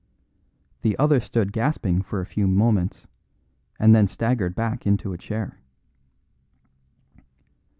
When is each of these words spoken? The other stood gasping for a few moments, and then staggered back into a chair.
The 0.81 0.97
other 0.97 1.19
stood 1.19 1.53
gasping 1.53 2.01
for 2.01 2.21
a 2.21 2.25
few 2.25 2.47
moments, 2.47 3.07
and 3.77 3.93
then 3.93 4.07
staggered 4.07 4.55
back 4.55 4.87
into 4.87 5.13
a 5.13 5.17
chair. 5.19 5.59